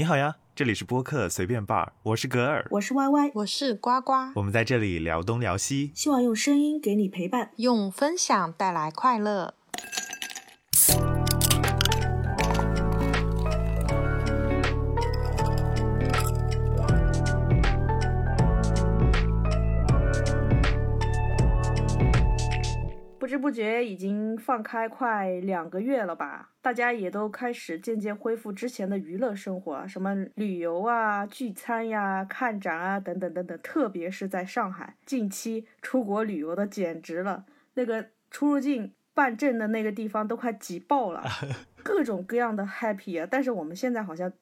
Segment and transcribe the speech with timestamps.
[0.00, 9.52] 你好呀，这里是播客随便 bar，我是格尔，我是 Y Y，我是呱呱，我们在这里聊东聊西，希望用声音给你陪伴，用分享带来快乐。
[23.30, 26.50] 知不觉已经放开快两个月了吧？
[26.60, 33.56] 大家也都开始渐渐恢复之前的娱乐生活，什么旅游啊、聚餐呀、看展啊等等等等。
[33.62, 41.22] 特别是在上海，近期出国旅游的简直了，那个出入境办证的那个地方都快挤爆了，
[41.84, 43.28] 各种各样的 happy 啊！
[43.30, 44.32] 但是我们现在好像。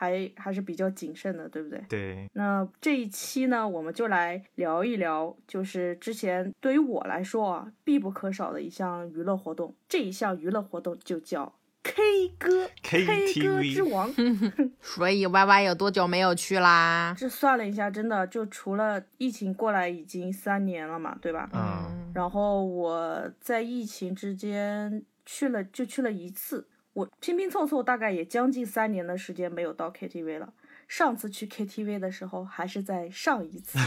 [0.00, 1.84] 还还是比较谨慎的，对不对？
[1.88, 2.30] 对。
[2.34, 9.74] 那这一期呢，我们就来聊一聊，就是之前对于我来说啊，必不可少的一项娱乐活动。
[9.88, 13.04] 这一项娱乐活动就叫 K 歌，K
[13.42, 14.08] 歌之王。
[14.80, 17.12] 所以 Y Y 有多久没有去啦？
[17.18, 21.50] 这算了一下，真的就除了疫情过来已经三年了嘛，对吧？
[21.52, 22.12] 嗯。
[22.14, 26.68] 然后我在疫情之间去了，就去了一次。
[26.98, 30.52] 我拼拼凑凑，大概也将近三年的时间没有到 KTV 了。
[30.88, 33.78] 上次去 KTV 的时候，还是在上一次。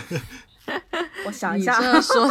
[1.28, 2.26] 我想一下，你这说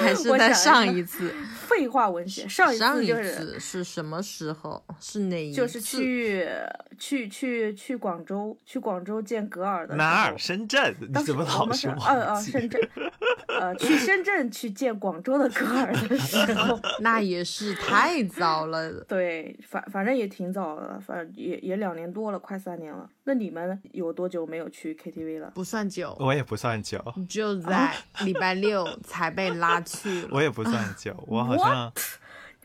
[0.00, 1.32] 还是在上一次？
[1.76, 4.82] 废话文学，上一次就是是什么时候？
[4.98, 5.56] 是哪一次？
[5.56, 6.48] 就是去
[6.98, 10.38] 去去去广州，去广州见格尔的哪儿？
[10.38, 10.94] 深圳？
[11.00, 12.80] 你怎么老是忘呃呃，深圳。
[13.48, 18.90] 呃，去深圳去见广州的格尔的时候， 那也是太早了。
[19.04, 23.08] 对，反反正也挺早的，反正也也两年多了，快三年了。
[23.28, 25.50] 那你们有多久没有去 KTV 了？
[25.52, 30.28] 不算久，我也不算久，就在礼拜六才被拉去了。
[30.30, 31.92] 我也不算久，我好像。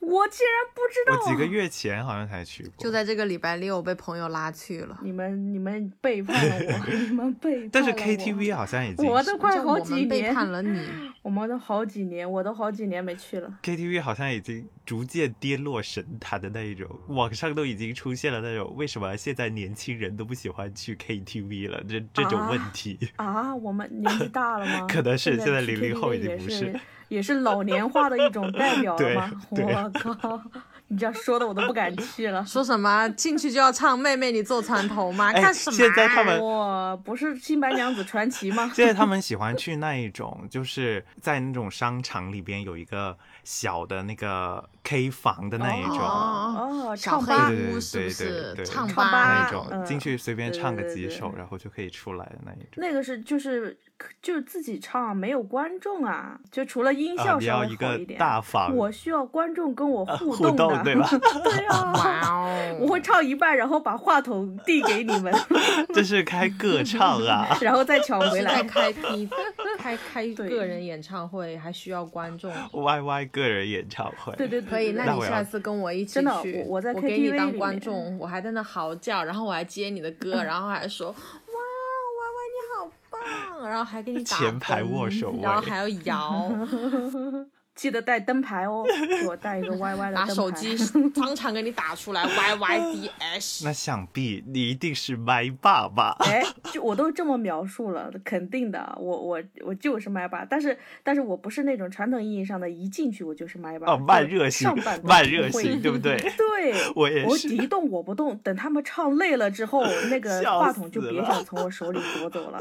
[0.02, 5.00] 我竟然不知道，我几个月前好像才去过，就在这个礼拜六被朋友拉去了。
[5.04, 10.80] 你们 你们背叛了我，你们背叛但是 KTV 好像已经，我都快好几年背叛了你，
[11.22, 13.60] 我们都好几年，我都好几年没去了。
[13.62, 23.56] KTV 好像已经逐渐跌落神坛的那一种，网上都已经出现了那种为什么现在年轻人都不喜欢去 KTV 了这这种问题啊？
[23.56, 24.88] 我们年纪大了吗？
[24.92, 26.74] 可能是现在零零后已经不是。
[27.12, 29.30] 也是老年化的一种代表了吗？
[29.50, 30.42] 我靠，
[30.88, 32.46] 你这样说的我都不敢去了。
[32.46, 35.34] 说什么进去就要唱妹妹你坐船头吗？
[35.34, 35.76] 干什么？
[35.76, 38.72] 现在他们哇，不是新白娘子传奇吗？
[38.74, 48.66] 现在他们喜欢去那一种，就是在那种商场里边有一个小的那个 K 房的那一种哦，唱吧，对对对对？
[48.66, 52.68] 唱吧那一种，进去随便唱个几首，然后就可以出来的那一种。
[52.75, 53.78] 那个是就是。
[54.19, 58.18] 就是自己唱，没有观众啊，就除了音效稍微好一点。
[58.18, 61.08] 大房，我需要观众跟我互动的， 对吧？
[61.44, 62.50] 对啊，
[62.80, 65.31] 我会唱一半，然后把话筒递给你们。
[65.94, 68.63] 这是开个唱啊，然后再抢回来。
[68.63, 69.30] 开 P，
[69.78, 72.52] 开开个人演唱会还需要观众。
[72.72, 74.92] Y Y 个人演唱会，对对对可以。
[74.94, 83.70] 那你下次跟我一起去，我在 KTV 我给你当观众，我还在那嚎叫，然后我还接你的歌， 然后还说哇，歪歪你好棒。
[83.70, 86.52] 然后还给你前排握手，然后还要摇。
[87.81, 90.78] 记得带灯牌哦， 给我带一个 Y Y 的灯牌把手机
[91.16, 93.66] 当场给你打出来 Y Y D S。
[93.66, 96.16] 那想必你一定是麦霸吧？
[96.19, 103.92] 哎，就我都这么描述了，肯定的，我我我就是麦霸，但是但是我不是那种传统意义上的一进去我就是麦霸。
[103.92, 104.69] 哦，慢热型，
[105.02, 106.18] 慢热型，对不对？
[106.38, 107.28] 对，我也是。
[107.28, 112.59] 我一动我不动，等他们唱累了之后，那个话筒就别想从我手里夺走了。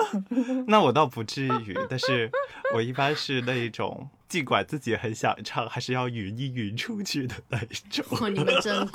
[0.66, 2.30] 那我倒不至于，但是
[2.74, 4.08] 我一般是那一种。
[4.30, 8.04] 尽管自己很想唱，还是要匀一匀出去的那一种。
[8.32, 8.88] 你们真，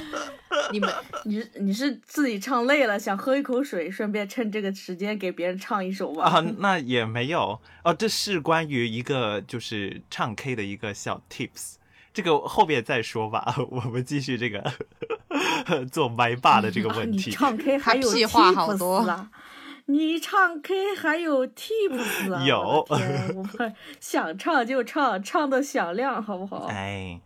[0.72, 0.90] 你们，
[1.24, 6.24] 你你是自己唱累了，想喝一口水，顺便趁这个时间给别人唱一首吗？
[6.24, 7.92] 啊，那也没有哦。
[7.92, 11.74] 这是关于一个就是唱 K 的一个小 tips，
[12.14, 13.54] 这个后面再说吧。
[13.68, 14.72] 我们继续这个
[15.92, 17.30] 做麦霸的这个问题。
[17.30, 19.06] 唱 K 还有屁话好多。
[19.88, 22.42] 你唱 K 还有 tips 啊？
[22.46, 26.66] 有，我们想唱就唱，唱的响亮，好不好？
[26.66, 27.20] 哎。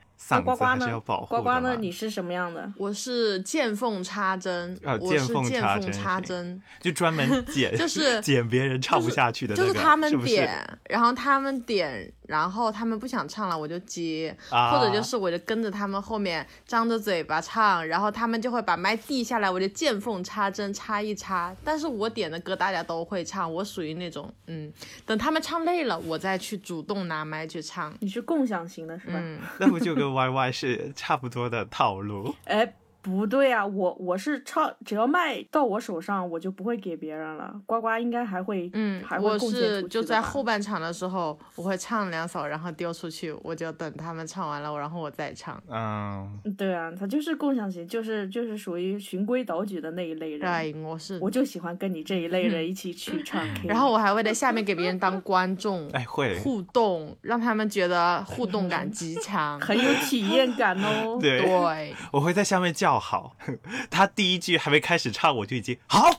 [0.44, 1.00] 呱呱呢？
[1.00, 1.76] 呱呱呢？
[1.80, 2.72] 你是什么样的？
[2.78, 21.54] 我是见缝插针，我是见缝插针，就专门剪， 就是 剪别人唱不下去的，就是他们点，然后他们点，然后他们不想唱了，我就接，或者就是我就跟着他们后面张着嘴巴唱，然后他们就会把麦递下来，我就见缝插针插一插。
[21.64, 24.72] 但是我点的歌大家都会唱，我属于那种，嗯，
[25.04, 27.92] 等他们唱累了，我再去主动拿麦去唱。
[28.00, 29.14] 你是共享型的是吧？
[29.16, 32.34] 嗯 那不就跟 Y Y 是差不多的套路。
[32.44, 37.52] 哎，不对啊，我我是唱，只要麦到我手上，我就不会给别人了。
[37.66, 45.60] 呱呱应该还会，嗯，还会我是就在后半场的时候，我会唱两首，然后丢出去，我就等他们唱完了，然后我再唱。
[45.68, 50.40] 嗯，对啊，他就是共享型，就是就是属于循规蹈矩的那一类人。
[50.40, 51.18] 对，我是。
[51.20, 53.66] 我就喜欢跟你这一类人一起去唱 K。
[53.66, 59.60] 然后我还会在下面给别人当观众， 哎会，互动，让他们觉得互动感极强。
[59.60, 61.18] 很有体验感哦。
[61.20, 63.36] 对，对，我会在下面叫好，
[63.90, 66.10] 他第一句还没开始唱，我就已经好，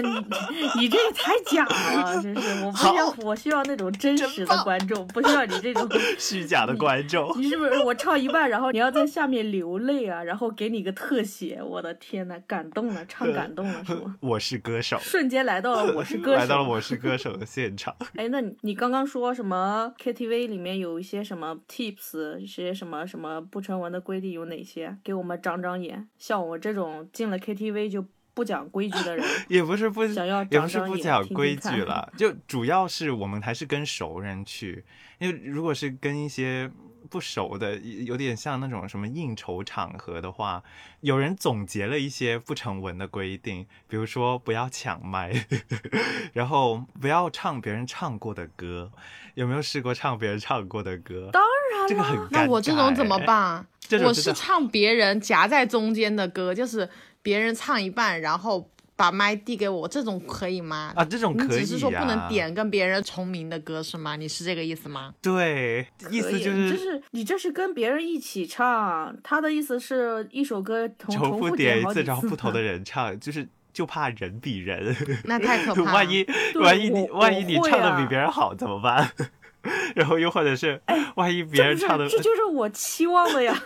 [0.00, 2.64] 你你这也太假了，真是！
[2.64, 5.88] 我不需要，我需要那种真实的观众，不需要你这种
[6.18, 7.32] 虚假的观众。
[7.38, 10.22] 你是不是我唱一半，然后你要在下面流泪啊？
[10.22, 14.16] 然后给你个特写，我的天呐，感动了，唱感动了是吗？
[14.20, 17.94] 我是歌手，瞬间来到了我是 歌手，来到了我是歌手的现场。
[18.16, 24.96] 哎，那你你刚刚说什么 KTV 里面有一些什么 tips，一些什么什么不成文的规定有哪些？
[25.04, 26.08] 给我们长长眼。
[26.18, 34.84] 像我这种进了 KTV 就不讲规矩的人， 也不是不，想要也不是不讲规矩看了，就主要是我们还是跟熟人去，
[35.18, 36.70] 因为如果是跟一些
[37.08, 40.62] 不熟的，有点像那种什么应酬场合的话，
[41.00, 45.46] 有人总结了一些不成文的规定，比如说不要抢麦，
[46.34, 48.90] 然后不要唱别人唱过的歌。
[49.34, 51.28] 有没有试过唱别人唱过的歌？
[51.32, 52.28] 当然这个很尴尬。
[52.30, 53.18] 那我这种怎么？
[53.18, 53.66] 办？
[54.04, 56.88] 我是唱别人夹在中间的歌，就是
[57.24, 60.92] 别人唱一半，然后把麦递给我，这种可以吗？
[60.94, 61.50] 啊，这种可以、啊。
[61.58, 64.14] 只是说不能点跟别人重名的歌是吗？
[64.14, 65.14] 你是这个意思吗？
[65.22, 74.94] 对，意思就是就是是你这是跟别人一起唱，他的意思是一首歌重重复复点一次，好几次然后不同的人唱，就是就怕人比人。
[75.24, 75.92] 那太可 怕了。
[75.94, 79.10] 万一万一你万一你唱的比啊别人好怎么办？
[79.96, 80.78] 然后又或者是
[81.16, 83.58] 万一别人唱的这就是我期望的呀，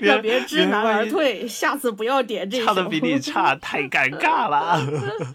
[0.00, 2.66] 别 人让别人知难而退，下次不要点这首。
[2.66, 4.80] 唱的比你差， 太尴尬了。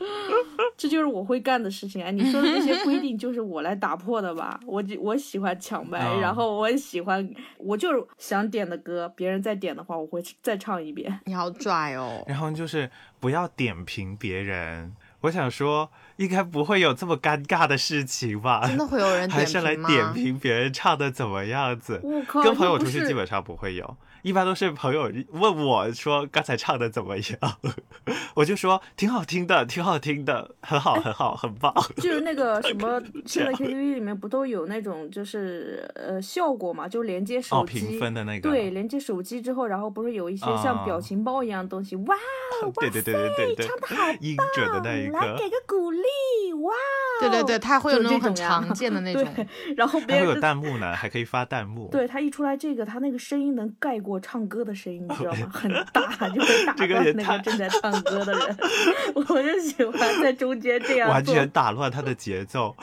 [0.75, 2.12] 这就是我会干的事情啊！
[2.12, 4.60] 你说的那些规定就是我来打破的吧？
[4.66, 11.19] 我就我喜欢抢麦，嗯然后我喜欢，我就是想点的歌，别人再点的话，我会再唱一遍。
[11.25, 12.24] 你好拽哦！
[12.28, 12.89] 然后就是
[13.19, 14.94] 不要点评别人。
[15.22, 18.62] 我想说，应该不会有这么尴尬的事情吧？
[18.68, 19.75] 真的会有人还是来？
[19.75, 22.00] 点评别人唱的怎么样子？
[22.04, 27.57] 我靠，跟朋友出去基本上不会有，一般都是朋友问我说刚才唱的怎么样，
[28.35, 31.74] 我就说挺好听的，挺好听的，很好，很好，很棒。
[31.95, 37.79] 就是那个什么，现在 KTV 里面不都有那种就是呃效果嘛，就连接哦，手机。
[37.79, 41.95] 评分的那个，对，连接手机之后，然后不是有一些像表啊情包一样的东西？
[41.95, 42.15] 哇，
[42.81, 46.74] 对对对对对对，唱的好音准的那一来个给，个鼓励，哇！
[47.21, 49.24] 对对对，他会有就那种很这种常见的那种。
[49.33, 49.47] 对，
[49.77, 51.88] 然后别还会有弹幕呢，还可以发弹幕。
[51.91, 55.49] 对他一出来这个，他那个声音能盖过唱歌的声音，你知道吗？
[55.53, 58.57] 很大，就会打断那个正在唱歌的人。
[59.15, 61.09] 我就喜欢在中间这样。
[61.09, 62.75] 完全打乱他的节奏，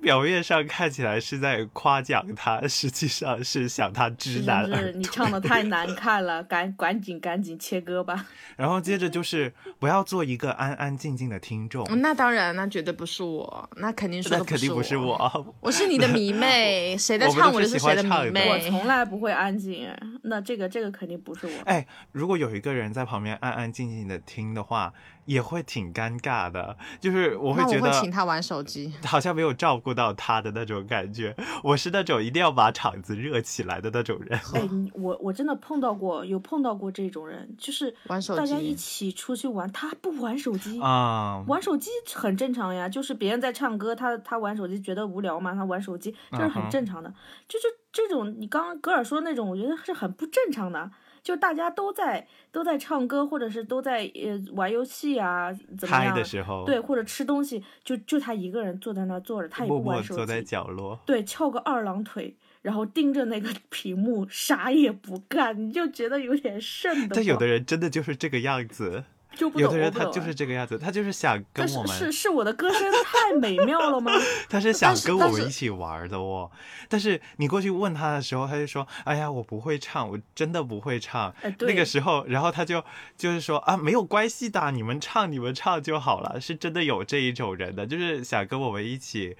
[0.00, 8.26] 表面上看起来是在夸奖他，实际上是想他知难而上是你唱的太难 看了，赶赶紧赶紧切歌吧。
[8.56, 15.46] 然后接着就是不要做一个安安静静的听众，嗯那当然，那绝对不是我，那肯定说的那肯定不是我。
[15.60, 15.70] 我。
[15.74, 18.48] 是你的迷妹，谁在唱我就是谁的唱的迷妹。
[18.48, 19.88] 我从来不会安静，
[20.24, 21.52] 那这个这个肯定不是我。
[21.64, 24.92] 哎，如果有一个人在旁边安安静静的听的话，
[25.26, 26.76] 也会挺尴尬的。
[27.00, 28.92] 就是我会那我会觉得请他玩手机。
[29.04, 31.34] 好像没有照顾到他的那种感觉。
[31.62, 34.38] 我是那种一定要把场子热起来的那种人。
[34.54, 47.12] 哎， 我我真的碰到过，有碰到过这种人，就是玩手大家一起出去玩，他不玩手机啊、玩手机很正常呀，就是别人在唱歌，他他玩手机觉得无聊嘛，他玩手机这是很正常的。
[47.48, 50.90] 就是这种你刚刚格尔说的那种，我觉得是很不正常的。
[51.22, 56.14] 就大家都在都在唱歌，或者是都在呃玩游戏啊，怎么嗨样？
[56.14, 61.00] 的时候，对，，或者吃东西，就就他一个人坐在那儿坐着，他也不玩手默坐在机，角落。
[61.06, 67.08] 对，翘个二郎腿，然后盯着那个 屏幕，啥也不干，你就觉得有点瘆得慌。
[67.14, 74.12] 但有的人真的就是这个样子，就不有的人他就是这个样子，他就是想跟我们是是我的歌声太美妙了吗？
[74.48, 76.50] 他是想跟我们一起玩的哦，
[76.88, 81.34] 但是你过去问他的时候，他就说：“哎呀，我不会唱，我真的不会唱。
[81.42, 82.82] 哎，那，个时候，然后他就
[83.16, 86.40] 就是说啊，没有关系的，你们唱你们唱就好了。
[86.40, 89.36] 是真的有这一种人的，就是想跟我们一起，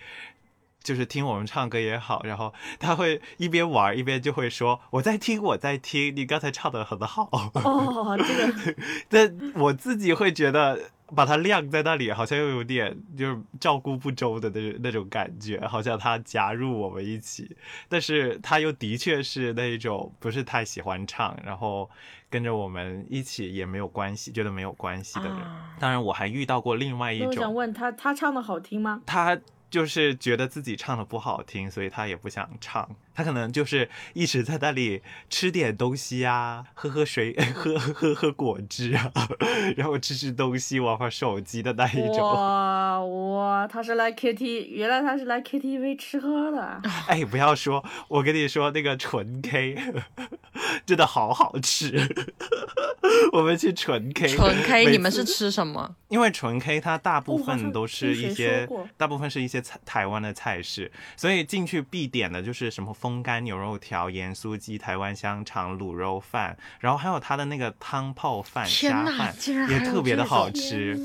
[0.84, 7.26] 就是听我们唱歌也好，然后他会一边玩一边就会说我在听我在听，你刚才唱的很好。
[7.32, 8.76] 哦，这个
[9.08, 17.56] 但我自己会觉得把它晾在那里，好像又有点就是照顾不周的那那种感觉，好像他加入我们一起，
[17.88, 21.88] 但是他又的确是那种不是太喜欢唱，然后
[22.28, 25.38] 跟着我们一起也没有关系，觉得没有关系的人。
[25.80, 27.28] 当然，我还遇到过另外一种。
[27.28, 29.00] 我想问他，他唱的好听吗？
[29.06, 29.40] 他。
[29.74, 32.88] 就是觉得自己唱的不好听，所以他也不想唱。
[33.14, 39.10] 他可能就是一直在那里吃点东西呀，喝喝水， 喝喝喝果汁啊，
[39.76, 42.18] 然后吃吃东西，玩玩手机的那一种。
[42.18, 46.82] 哇哇，他是来 K T，原来他是来 K T V 吃喝的。
[47.06, 49.76] 哎，不要说，我跟你说，那个纯 K
[50.86, 52.08] 真的好好吃。
[53.32, 55.94] 我们去纯 K，纯 K，你们是吃什么？
[56.08, 69.34] 因为纯 K 它大部分都是一些，大部分是一些菜台湾的菜式，所以进去必点的就是什么风干牛肉条、盐酥鸡、台湾香肠、卤肉饭，然后还有它的那个汤泡饭、虾饭，
[69.68, 70.98] 也特别的好吃，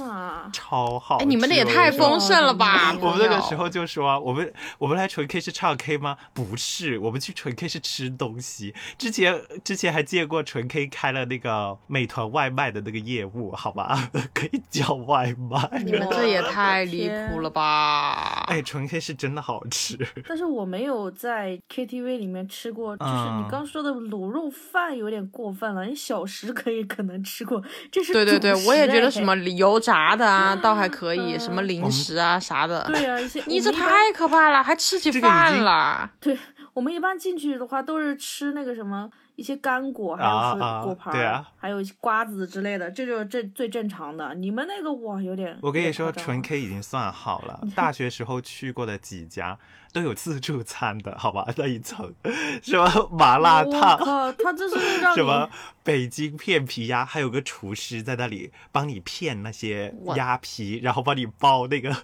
[0.53, 1.17] 超好。
[1.17, 2.95] 哎，你们的也太丰盛了吧！
[3.03, 6.15] 我们那个时候就说，我们我们来纯 K 是唱 K 吗？
[6.33, 8.73] 不是，我们去纯 K 是吃东西。
[8.97, 15.83] 之前之前还见过纯 K 开了那个美团外卖的那个业务，好吧， 可以叫外卖。
[15.83, 18.45] 你们这也太离谱了吧！
[18.47, 25.85] 哎，纯 K 是真的好吃，但是我没有在 KTV 里面吃过，就是你刚说的卤肉饭有点过分了。
[25.85, 32.83] 你小时可以 可能吃过，这是对对对，我也觉得什么油炸的啊，倒还可以，什么零食啊啥的。
[32.87, 36.11] 对啊，一些你这太可怕了，还吃起饭了。
[36.19, 36.37] 对
[36.73, 39.09] 我们一般进去的话都是吃那个什么。
[39.39, 44.35] 一些干果，还有水果盘，对啊，还有瓜子之类的，这就是这最正常的。
[44.35, 45.57] 你们那个哇，有点。
[45.61, 47.61] 我跟你说，纯 K 已经算好了。
[47.73, 49.57] 大学时候去过的几家
[49.93, 51.47] 都有自助餐的，好吧？
[51.55, 52.13] 那一层
[52.61, 53.97] 什么麻辣烫，
[54.37, 55.49] 他这是 让什么
[55.83, 61.95] 北京片皮鸭，还有个厨师在那里帮你片那些鸭皮，然后帮你包那个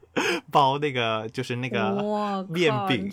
[0.52, 3.10] 包那个就是那个面饼。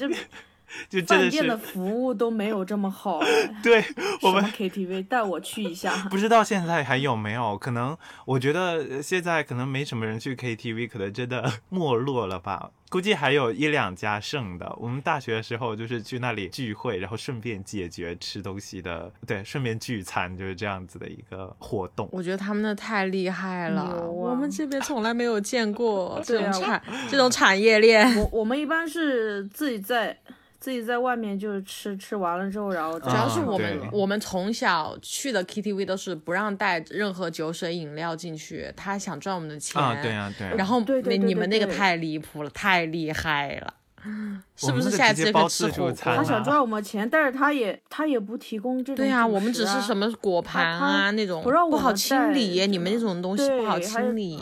[0.89, 3.19] 就饭店的服务都没有这么好。
[3.63, 3.83] 对
[4.21, 7.57] 我们 KTV 带我去一下，不知道现在还有没有？
[7.57, 12.71] 可能我觉得现在可能没什么人去 KTV，可能真的 没落了吧。
[12.89, 14.75] 估计还有一两家剩的。
[14.79, 22.09] 我们大学的时候就是去那里聚会，然后顺便解决吃东西的，对，顺便聚餐就是这样子的一个活动。
[22.11, 28.15] 我觉得他们那太厉害了，我们这边从来没有见过这种产这种产业链。
[28.17, 30.17] 我我们一般是自己在。
[30.59, 40.47] 自己在外面就是吃吃完了之后，然后主要是我们我们从小去的 KTV 都是不让带任何酒水饮料进去，他想赚我们的钱啊，对啊，对。
[40.57, 40.81] 然后
[41.21, 43.73] 你们那个太离谱了，太厉害了，
[44.57, 44.91] 是不是？
[44.91, 45.91] 下次可以吃火锅。
[45.93, 48.97] 他想赚我们钱，但是他也他也不提供这种。
[48.97, 52.67] 对呀，我们只是什么果盘啊那种，不好清理。
[52.67, 54.37] 你们那种东西不好清理。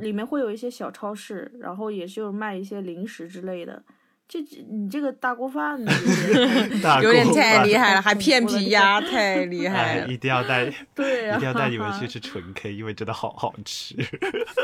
[0.00, 3.80] 里面会有一些小超市，然后也是卖一些零食之类的。
[4.26, 5.78] 这你这个大锅饭
[7.02, 10.08] 有点太厉害了，还片皮鸭，太厉害了！
[10.08, 10.64] 一定要带，
[10.94, 13.94] 对，一定要带你们去 吃纯 K，因为真的好好吃。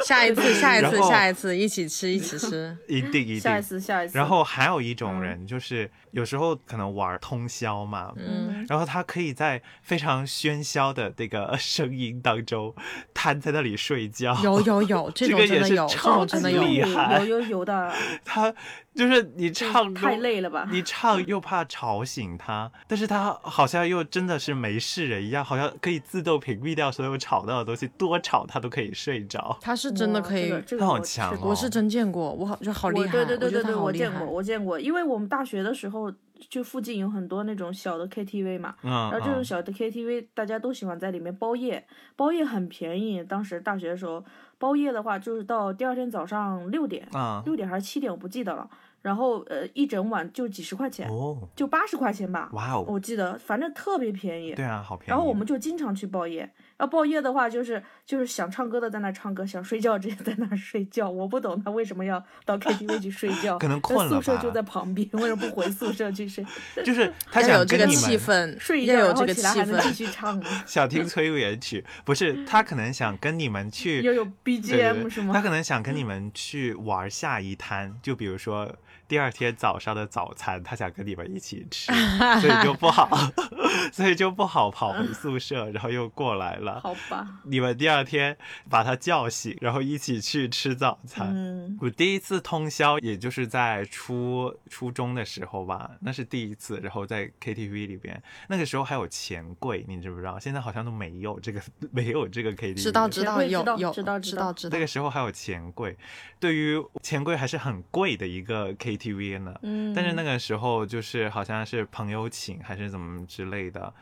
[0.04, 3.40] 下一次，下一次，下一次，一起吃，一起吃，一定一定。
[3.40, 4.16] 下一次，下一次。
[4.16, 12.74] 然后还有一种人，就是有时候可能玩通宵嘛，嗯，然后他可以在非常喧嚣的那个声音当中
[13.14, 14.36] 瘫在那里睡觉。
[14.42, 17.92] 有有有，这种真的有，这种真的有，有有有的。
[18.24, 18.52] 他。
[18.92, 20.66] 就是你唱太累了吧？
[20.68, 29.56] 你唱又怕吵醒他，但是他好像又真的是没事人一样，好像可以自动屏蔽掉所有吵到的东西，多吵他都可以睡着。
[29.60, 33.12] 他是真的可以，他好强，我是真见过，我好就好厉害。
[33.12, 35.99] 对对对对对，我见过，我见过，因为我们大学的时候
[36.48, 44.24] 就附近有很多那种小的 KTV 嘛，然后这种小的 KTV 大家都喜欢在里面包夜，包夜很便宜，当时大学的时候。
[44.58, 47.08] 包夜的话，就是到第二天早上六点，
[47.46, 48.68] 六点还是七点，我不记得了。
[49.02, 51.08] 然后呃，一整晚就几十块钱，
[51.56, 52.50] 就八十块钱吧。
[52.52, 52.84] 哇哦！
[52.86, 54.52] 我记得，反正特别便宜。
[54.54, 55.10] 对啊，好便宜。
[55.10, 56.50] 然后我们就经常去包夜。
[56.78, 61.08] 要报夜的话，就是就是想唱歌的在那唱歌，想睡觉直接在那睡觉。
[61.10, 66.44] 我不懂他为什么要到 KTV 去睡觉， 可能困了宿舍就在旁边，为什么不回宿舍去睡？
[66.84, 70.42] 就是 他想这个气氛，睡一觉然后起来还能继续唱。
[70.66, 74.02] 想听催眠曲，不是他可能想跟你们去。
[74.02, 75.34] 要有 BGM 是吗？
[75.34, 78.74] 他可能想跟你们去玩下一摊，就比如说。
[79.10, 81.90] 第二天早上的早餐他想跟你们一起吃，
[82.40, 83.08] 所以就不好，
[83.92, 86.80] 所以就不好跑回宿舍，然后又过来了。
[86.80, 88.38] 好吧，你们第二天
[88.68, 91.26] 把他叫醒，然后一起去吃早餐。
[91.34, 96.78] 嗯，我第一次通宵，也就是在初初中的时候吧，那是第一次。
[96.80, 100.38] 然后在 KTV 里边，那个时候还有钱柜，你知不知道？
[100.38, 102.80] 现在好像都没有这个， 没有这个 KTV。
[102.80, 104.76] 知道知道有有知道知道知道。
[104.76, 105.96] 那个时候还有钱柜，
[106.38, 108.99] 对于钱柜还是很贵的一个 KTV
[109.38, 109.54] 呢。
[109.62, 109.92] 嗯。
[109.94, 113.92] 但是那个时候就是好像是朋友请还是怎么之类的，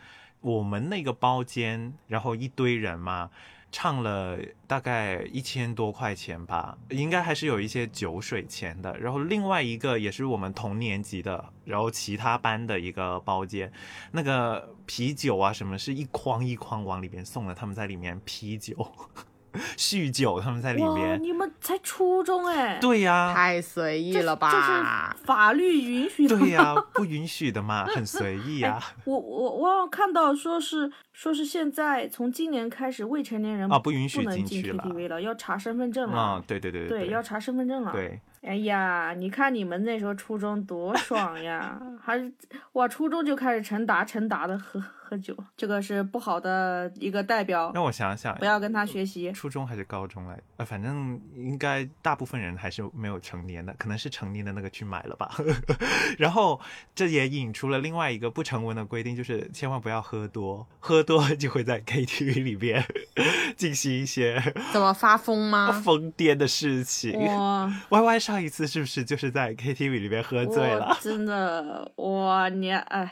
[0.40, 3.30] 我们那个包间，然后一堆人嘛。
[3.70, 8.98] 唱了大概一千多块钱吧，应该还是有一些酒水钱的。
[8.98, 13.70] 然后另外一个也是我们同年级的，然后其他班的一个包间，
[14.12, 18.74] 那个啤酒啊什么是一筐一筐往里面送的，他们在里面啤酒。
[19.76, 21.22] 酗酒，他们在里面。
[21.22, 22.78] 你们才初中哎。
[22.80, 23.32] 对呀。
[23.34, 24.50] 太随意了吧？
[24.50, 26.38] 这是法律允许的。
[26.38, 28.80] 对呀，不允许的嘛， 很随意啊。
[29.04, 36.18] 我我我看到说是说是现在从今年开始未成年人啊不允许进去 KTV 了，要查身份证了。
[36.18, 37.92] 啊，对对对对，要查身份证了。
[37.92, 38.20] 对。
[38.40, 42.32] 哎呀，你看你们那时候初中多爽呀，还是
[42.74, 44.82] 哇初中就开始成达成达的喝。
[45.08, 47.72] 喝酒，这个是不好的一个代表。
[47.74, 49.32] 让我想想，不要跟他学习。
[49.32, 50.38] 初中还是高中来？
[50.58, 55.30] 呃，反正应该大部分人还是没有成年的，可能是成年的那个去买了吧。
[56.18, 56.60] 然后
[56.94, 62.84] 这也引出了另外一个不成文的规定，就是千万不要喝多，喝多就会在 KTV 里边
[63.56, 65.72] 进行一些怎么发疯吗？
[65.84, 67.18] 疯癫的事情。
[67.24, 70.96] 哇，Y Y 上一次是不是就是在 KTV 里边喝醉了？
[71.00, 73.10] 真的，哇，你哎。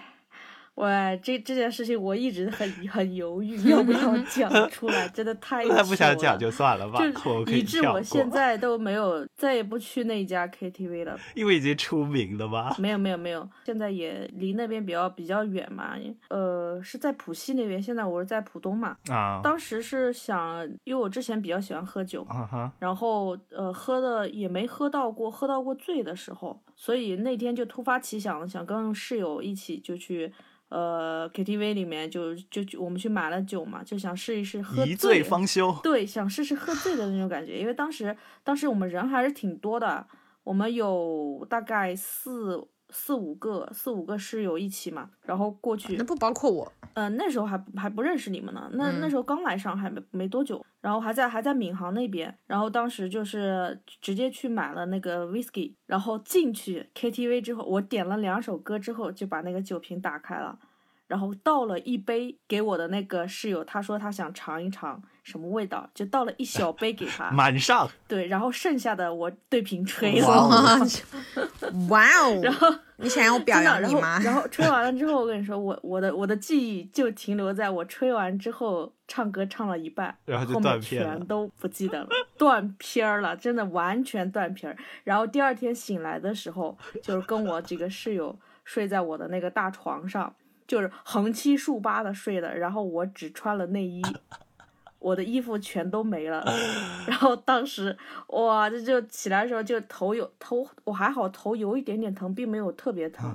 [0.76, 5.09] 喂，这这件事情我一直很 很犹豫，要不要 讲出来？
[5.09, 12.76] 真的太 他不想讲就算了吧，就以致我现在都没有再也不去那家 KTV 了，因为已经出名了吧？
[12.78, 15.95] 没有没有没有，现在也离那边比较比较远嘛，
[16.28, 18.95] 呃，是在浦西那边，现在我是在浦东嘛。
[19.09, 22.26] 啊，当时是想，因为我之前比较喜欢喝酒，
[22.78, 30.30] 然后呃喝的也没喝到过喝到过醉的时候，所以那天就突发奇想，想跟室友一起就去。
[30.68, 35.75] 呃，KTV 里面就就我们去买了酒嘛，就想试一试喝醉方休。
[35.82, 40.06] 对，想试试喝醉的那种感觉，因为当时当时我们人还是挺多的，
[40.44, 42.68] 我们有大概四。
[42.90, 46.73] 四五个四五个室友一起嘛，然后过去，那不包括我。
[46.94, 60.56] 嗯，那时候还还不认识你们呢，那那时候刚来上海没没多久，然后还在还在闵行那边，然后当时就是直接去买了那个 whisky，然后进去 KTV 之后，我点了两首歌之后就把那个酒瓶打开了。
[61.06, 67.88] 然后倒了一杯给我的那个室友，他说他想尝一尝什么味道，就倒了一小杯给他， 满上。
[68.08, 70.26] 对，然后剩下的我对瓶吹了。
[71.88, 72.40] 哇哦！
[72.42, 74.19] 然后你想要我表扬你吗？
[74.21, 84.76] 然后吹完了之后， 我跟你说，我我的我的记忆就停留在我吹完之后唱歌唱了一半，然后后面全都不记得了，断片儿了，真的完全断片儿。
[85.04, 90.34] 然后第二天醒来的时候，就是跟我几个室友睡在我的那个大床上。
[90.66, 94.02] 就是横七竖八的睡的，然后我只穿了内衣，
[94.98, 96.44] 我的衣服全都没了。
[97.06, 97.96] 然后当时
[98.28, 103.34] 哇，这就起来的时候就头有头，我还好头有一点点疼，并没有特别疼。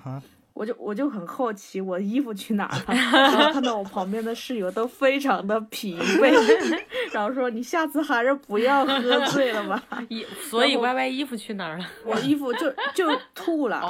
[0.54, 2.94] 我就我就很好奇，我衣服去哪了？
[2.94, 6.32] 然后看到我旁边的室友都非常的疲惫，
[7.14, 9.82] 然后说：“你下次还是不要喝醉了吧。
[10.50, 11.86] ”所以 Y Y 衣服去哪儿了？
[12.06, 13.82] 我衣服就就吐了，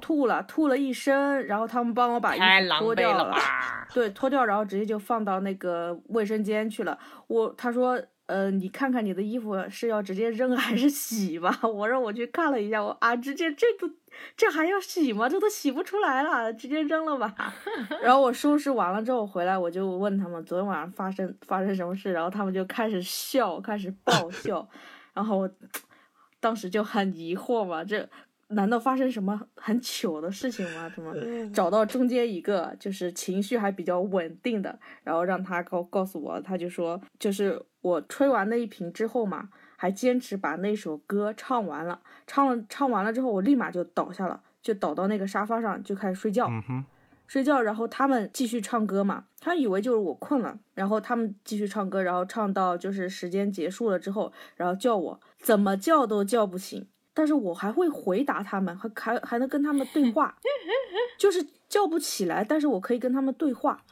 [0.00, 2.44] 吐了，吐了一身，然后他们帮我把衣服
[2.80, 3.34] 脱掉了，
[3.94, 6.98] 对，脱掉，然后直接就放到那个卫生间去了。
[7.28, 13.90] 我他说：“呃，你看看你的衣服是要直接扔还是洗吧？” 我让我去看了一下，我啊，直接这都。
[14.36, 15.28] 这还要洗吗？
[15.28, 17.34] 这都洗不出来了，直接扔了吧。
[18.00, 24.68] 然后我收拾完了之后回来，我就问他们昨天晚上发生发生什么事，然后他们就开始笑，开始爆笑。
[25.12, 25.50] 然后
[26.38, 28.08] 当时就很疑惑嘛，这
[28.50, 30.88] 难道发生什么很糗的事情吗？
[30.94, 31.12] 怎么
[31.52, 39.50] 找到中间一个就是情绪还比较稳定的，然后让他告告诉我，他就说就是我吹完那一瓶之后嘛。
[39.76, 46.48] 还坚持把那首歌唱完了，唱了唱完了之后，我立马就倒下了，就倒到那个沙发上就开始睡觉，
[47.26, 47.60] 睡觉。
[47.60, 60.34] 然后他们继续唱歌嘛，他以为就是我困了，然后他们继续唱歌，然后唱到就是时间结束了之后，然后叫我，怎么叫都叫不醒，但是我还会回答他们，还还还能跟他们对话，
[61.18, 63.82] 就是叫不起来，但是我可以跟他们对话，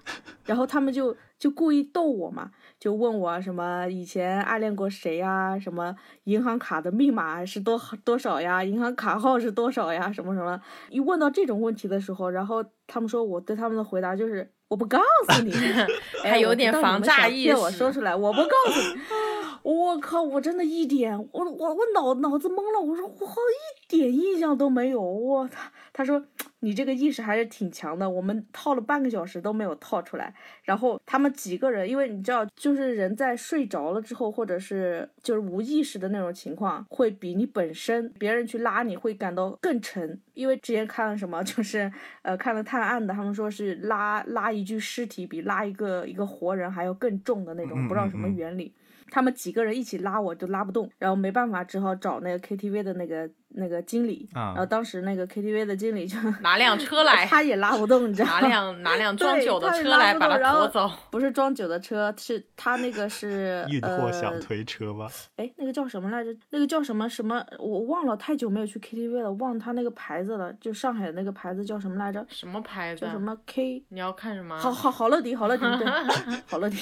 [0.46, 2.52] 然后他们就就故意逗我嘛。
[2.78, 10.61] 就问我什么以前暗恋过谁呀，什么银行卡的密码是多多少呀，银行卡号是多少呀，什么什么。
[10.88, 15.52] 一问到这种问题的时候，然后他们说我对他们的回答就是我不告诉你，
[16.22, 17.57] 还有点防诈意识。
[17.57, 19.00] 我说出来，我不告诉你。
[19.62, 20.22] 我靠！
[20.22, 22.81] 我真的一点，我我我脑脑子懵了。
[22.81, 25.01] 我说我好一点印象都没有。
[25.01, 25.70] 我他！
[25.92, 26.25] 他说
[26.61, 28.09] 你这个意识还是挺强的。
[28.09, 30.35] 我们套了半个小时都没有套出来。
[30.64, 40.20] 然后他们几个人，因为你知道，就是人在睡着了之后，或者是就是无意识的那种情况，会比你本身别人去拉你会感到更沉。
[40.35, 48.72] 因为之前看了什么，就是呃看了探案的，他们说是拉拉一具尸体比拉一个一个活人还要更重的那种，不知道什么原理。
[49.12, 53.29] 他们几个人一起拉我都拉不动，然后没办法，只好找那个 KTV 的那个。
[53.54, 58.40] 那个经理，然后当时那个 KTV 的经理就拿辆车来， 他也拉不动，你知道吗？
[58.40, 60.90] 拿辆拿辆装酒的车来把他拖走。
[61.10, 65.06] 不是装酒的车，是他那个是 运货小推车吧？
[65.36, 66.34] 哎，那个叫什么来着？
[66.50, 67.44] 那个叫什么什么？
[67.58, 70.52] 我忘了，太久没有去 KTV 了，忘他那个牌子了。
[70.60, 72.24] 就上海的那个牌子叫什么来着？
[72.28, 73.04] 什么牌子？
[73.04, 73.84] 叫什么 K？
[73.88, 74.58] 你要看什么？
[74.58, 75.86] 好好好乐迪，好乐迪，对，
[76.46, 76.76] 好乐迪，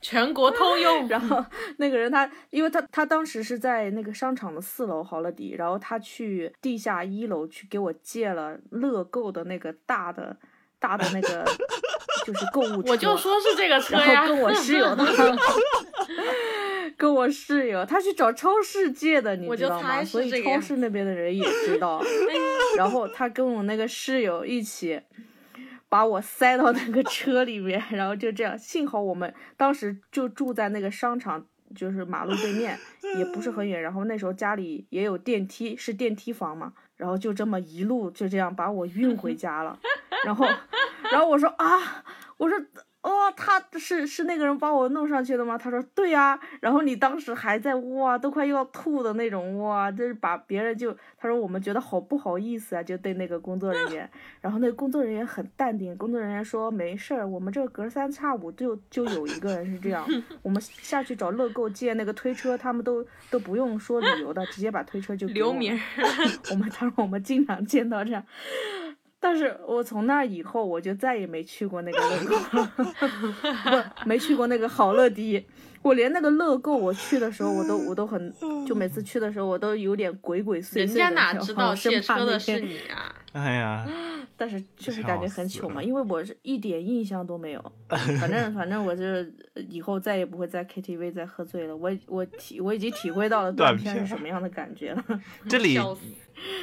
[0.00, 1.08] 全国通用。
[1.08, 1.44] 然后
[1.78, 6.80] 那个人他，因为他他当时是在那个商场的四楼好乐迪，然后他去地。
[6.80, 10.34] 下一楼去给我借了乐购的那个大的
[10.78, 11.44] 大的那个
[12.24, 14.12] 就是购物车，我就说是这个车呀。
[14.14, 14.96] 然后跟我室友，
[16.96, 20.02] 跟我室友，他去找超市借的，你知道吗？
[20.02, 22.02] 所以超市那边的人也知道。
[22.78, 24.98] 然后他跟我那个室友一起
[25.90, 28.56] 把我塞到那个车里面，然后就这样。
[28.56, 31.46] 幸好我们当时就住在那个商场。
[31.74, 32.78] 就是马路对面，
[33.18, 33.80] 也不是很远。
[33.80, 36.72] 然后那时候家里也有电梯，是电梯房嘛。
[36.96, 39.78] 然后就这么一路就这样把我运回 家了。
[40.24, 40.46] 然后，
[41.10, 42.04] 然后我说啊，
[42.36, 42.58] 我说。
[43.02, 45.56] 哦，他是是那个人把我弄上去的吗？
[45.56, 54.10] 他说对呀，然后你当时还在哇，都快要吐的那种哇，就是把别人就他说我们觉得好不好意思啊，就对那个工作人员，
[54.42, 60.06] 然后那个工作人员很淡定，工作人员说没事儿，我们这隔三差五就就有一个人是这样，
[60.42, 65.78] 我们下去找乐购借那个推车，他们都都不用说理由的，直接把推车就留名，
[66.50, 68.22] 我们他说我们经常见到这样。
[69.20, 75.44] 但是我从那以后，我就再也没去过那个乐高， 不，没去过那个好乐迪。
[75.82, 78.32] 我连那个乐购，我去的时候，我都我都很，
[78.66, 83.14] 就每次去的时候，我都有点鬼鬼祟祟的，人家哪知道借车的是你啊？
[83.32, 83.88] 哎呀，
[84.36, 87.72] 但是就是感觉很糗嘛，因为我是一点印象都没有。
[87.88, 89.32] 反正反正我是
[89.68, 91.76] 以后再也不会在 KTV 再喝醉了。
[91.76, 95.04] 我我体我已经体会到了断片是什么样的感觉了。
[95.48, 95.78] 这里。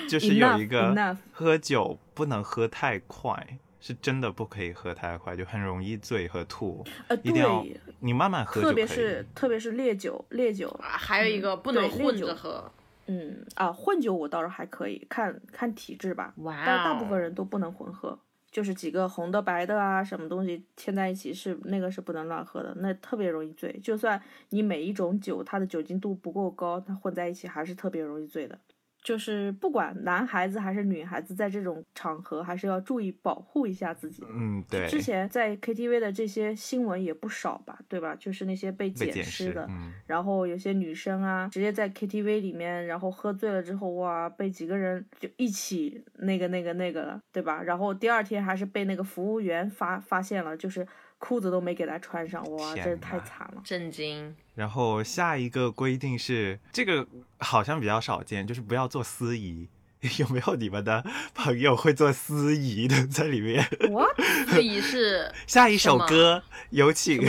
[0.10, 6.86] 就是有一个喝酒不能喝太快，是真的不可以喝太快，就很容易醉和吐。
[7.08, 7.66] 呃，一定要
[8.02, 12.70] 你慢慢喝特别是特别是烈酒，烈酒啊还有一个不能混着喝。
[13.06, 16.34] 嗯啊，混酒我倒是还可以，看看体质吧。
[16.40, 18.20] 哇，但大部分人都不能混喝，
[18.52, 23.80] 就是几个红的白的啊，什么东西牵在一起是那个是不能乱喝的，那特别容易醉。
[23.82, 28.60] 就算你每一种酒它的酒精度不够高，它混在一起还是特别容易醉的。
[29.08, 34.22] 就是不管男孩子还是女孩子，在这种场合还是要注意保护一下自己。
[34.30, 34.86] 嗯，对。
[34.90, 38.14] 之前在 KTV 的这些新闻也不少吧，对吧？
[38.20, 39.66] 就是那些被捡尸的，
[40.08, 47.64] 然后有些女生啊，直接在 KTV 里面，然后喝醉了之后，哇，被几个人就一起那个那个那个了，对吧？
[47.64, 50.86] 然后第二天还是被那个服务员发发现了，就是。
[51.20, 54.36] 裤子都没给他穿上，哇，真是太惨了，震惊。
[54.56, 57.08] 然后下一个规定是，这个
[57.40, 59.68] 好像比较少见，就是不要做司仪。
[60.20, 61.04] 有没有你们的
[61.34, 63.68] 朋友会做司仪的在里面？
[63.90, 64.06] 我
[64.48, 67.20] 司仪是 下一首歌有请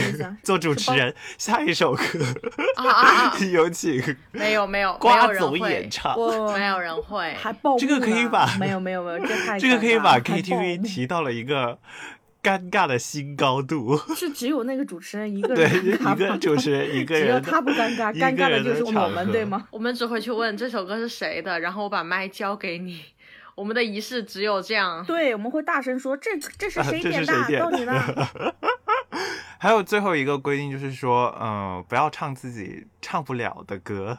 [0.43, 1.13] 做主持人。
[1.39, 2.03] 下一首歌
[2.75, 3.39] 啊啊啊！
[3.51, 6.15] 有请没有没有瓜总演唱，
[6.53, 7.33] 没有人会。
[7.33, 11.79] 还爆这个可以把没有没有没有这太这个可以把 KTV 提到了一个。
[12.41, 19.67] 尴尬的新高度 是只有那个主持人一个人对一个主持人一个人， 只有他不尴尬， 尴尬的就是我们，对吗？
[19.71, 23.03] 我们只会去问这首歌是谁的，然后我把麦交给你。
[23.55, 25.03] 我们的仪式只有这样。
[25.05, 27.59] 对，我们会大声说：“这这是谁点的？
[27.59, 28.55] 到你了。”
[29.59, 34.17] 还有最后一个规定就是说，嗯，不要唱自己唱不了的歌。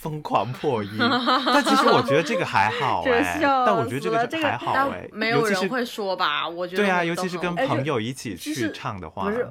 [0.00, 6.48] 疯狂破音， 但其实我觉得这个还好哎，但我觉得这个还好哎，没有人会说吧？
[6.48, 9.46] 我觉得对啊，尤其是跟朋友一起去唱的话，不是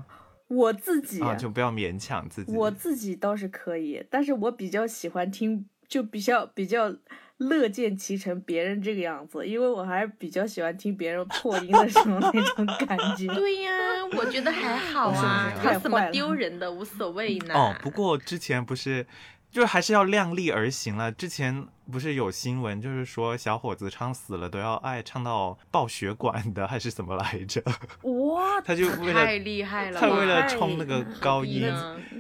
[0.48, 2.52] 我自己啊，就不要勉强自己。
[2.52, 6.92] 我自己倒是可以，但是我比较喜欢听就比较比较
[7.38, 13.28] 乐见其成别人这个样子，因为我还是比较喜欢听别人破音的时候那种感觉。
[13.38, 13.72] 对呀，
[14.18, 17.54] 我觉得还好 啊，太有什么丢人的，无所谓呢。
[17.54, 19.06] 哦，不过之前不是，
[19.52, 21.12] 就还是要量力而行了。
[21.12, 27.62] 之前不是有新闻，就是说小伙子唱死了都要爱唱到爆血管的，还是怎么来着？
[28.04, 31.72] 哇， 他就为了太厉害了，他为了冲那个高音，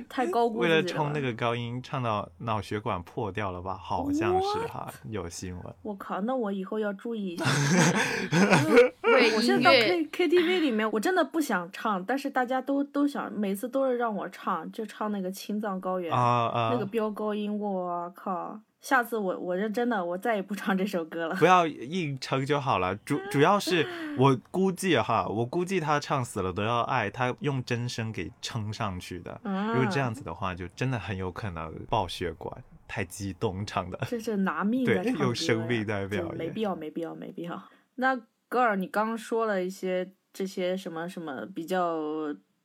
[0.07, 3.77] 太高估为了冲那个高音，唱到脑血管破掉了吧？
[3.79, 5.75] 好像是哈，有新闻。
[5.83, 7.45] 我靠，那我以后要注意一下。
[9.03, 16.69] 为我现在到 K K T V 里面，我真的不想唱，但是大家都都想，每次都是让我唱，就唱那个青藏高原、啊啊！
[16.71, 18.59] 那个飙高音，我靠！
[18.81, 21.35] 下次我我认真的，我再也不唱这首歌了。
[21.39, 23.85] 不要硬撑就好了，主主要是
[24.17, 29.39] 我估计哈，我估计他唱死了都要爱，他用真声给撑上去的。
[29.43, 33.99] 嗯如果这样子的话，就真的很有可能爆血管，太激动唱的。
[34.07, 37.61] 这是拿命 对在唱生命在表演没必要，没必要，没必要。
[37.95, 38.15] 那
[38.47, 41.99] 格尔，你刚刚说了一些这些什么什么比较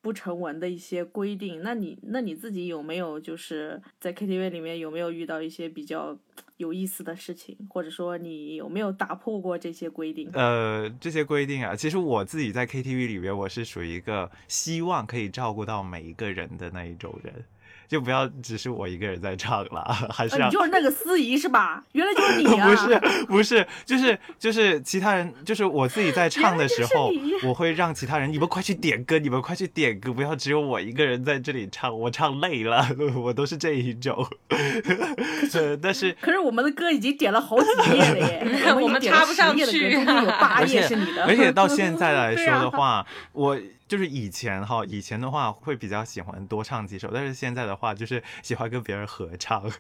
[0.05, 6.15] 不成文的一些规定，那你那你自己有没有就是在 KTV 里面有没有遇到一些比较
[6.59, 10.29] 有意思的事情，或者说你有没有打破过这些规定？
[10.35, 17.43] 呃，这些规定啊，其实我自己在 KTV 里面，我是属于一个希望可以照顾到每一个人的那一种人，
[17.89, 21.83] 就不要只是我一个人在唱了，还是你就是那个司仪是吧？
[21.93, 22.67] 原来就是你啊！
[22.69, 34.27] 不是不是，就是就是其他人，就是我自己在唱的时候我会让其他人，你们快去点歌，你们快去点歌，不要只有我一个人在这里唱，我唱累了， 我都是这一种。
[35.55, 39.73] 呃但是可是我们的歌已经点了好几页了耶，我们插不上10页的
[40.05, 43.57] 歌去八而且页是你的，而且到现在来说的话，我
[43.95, 49.71] 就是以前哈，以前的话会比较喜欢多唱几首，但是现在的话就是喜欢跟别人合唱，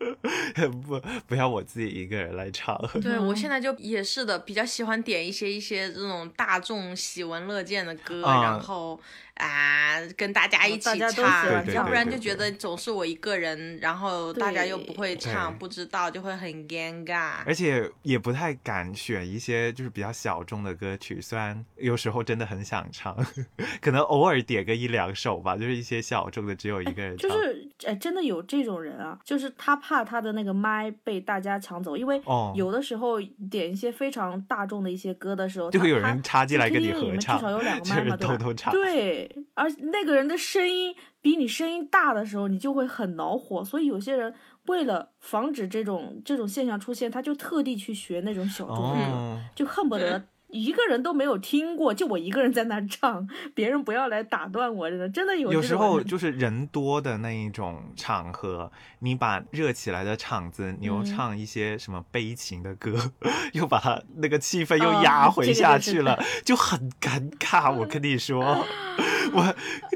[0.86, 2.76] 不不要我自己一个人来唱。
[3.02, 8.98] 对我现在就也是的，比较喜欢点一些一些这种大众喜闻乐见的歌，啊然后
[9.34, 17.42] 啊跟大家一起唱要不然就觉得总是我一个人，然后大家又不会唱，不知道就会很尴尬。
[17.44, 23.14] 而且也不太敢选一些就是比较小众的歌曲，虽然有时候真的很想唱，
[23.80, 27.28] 可能偶尔点个一两首吧，就是一些小众的，只有一个人唱。
[27.30, 38.36] 就是哎，真的有这种人啊，就是他怕他的那个麦被大家抢走，因为哦有的时候点一些非常大众的一些歌的时候，就会有人插进来跟你合唱至少有两个 麦嘛，对吧？
[38.36, 44.32] 偷偷唱对，而那个人的声音比你声音大的时候，你就会很恼火，所以有些人
[44.66, 50.22] 为了防止这种这种现象出现，他就特地去学那种小众的歌，哦，就恨不得。
[50.52, 63.12] 一个人都没有听过，就我一个人在那唱，别人不要来打断我，真的真的有有时候就是人多的那一种场合，你把热起来的场子，你又嗯唱一些什么悲情的歌，
[63.52, 67.72] 又把它那个气氛又哦压回下去了，就很尴尬。
[67.72, 68.40] 我跟你说，
[69.32, 69.54] 我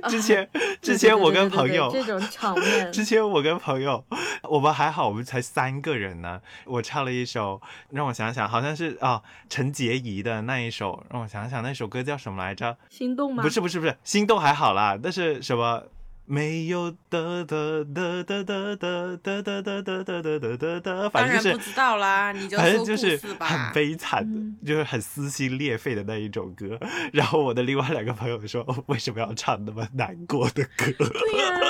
[0.08, 0.48] 之前
[0.80, 4.04] 之前我跟朋友对这种场 面，之前我跟朋友，
[4.44, 6.40] 我们还好，我们才三个人呢。
[6.66, 12.76] 我唱了一首，让我想想，好像是啊陈洁仪的那一首，让我想想那首歌叫什么来着？
[12.88, 13.42] 心动吗？
[13.42, 15.82] 不是不是不是，心动还好啦，但是什么？
[16.26, 23.20] 没有的的的的的的的的的的的的反正就是不知道啦，你就反正就是。
[23.38, 26.80] 很悲惨的，嗯就是很撕心裂肺的那一种歌。
[27.12, 30.92] 然后我的另外两个朋友说，哦为什么要唱那么难过的歌？
[30.96, 31.60] 对呀、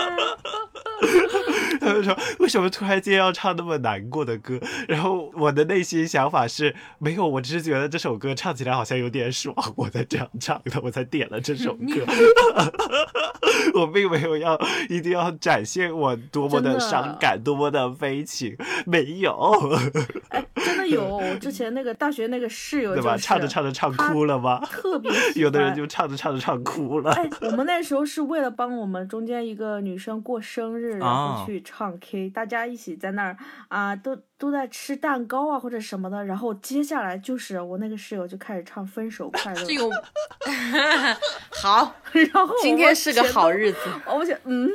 [1.85, 4.59] 他们说为什么突然间要唱那么难过的歌？
[4.89, 12.05] 然后我的内心想法是没有，我只是觉得这首歌唱起来好像有点爽，我才这样唱的，我才点了这首歌。
[13.75, 19.33] 我并没有要一定要展现我多么的伤感，多么的悲情，没有，
[20.31, 23.17] 哎，真的有，我之前那个大学那个室友、就是，对吧？
[23.17, 24.61] 唱着唱着唱哭了吗？
[24.71, 27.13] 特别喜有的人就唱着唱着唱哭了。
[27.13, 33.37] 哎，我们那时候是为了帮我们中间一个女生过生日，然哦后去唱 K，、大家一起在那儿
[33.69, 36.25] 啊，都都在吃蛋糕啊或者什么的。
[36.25, 39.91] 然后接下来就是我那个室友就开始唱《分手快乐这》， 有
[41.51, 43.79] 好，然后今天是个好日子。
[44.07, 44.69] 我我想，嗯，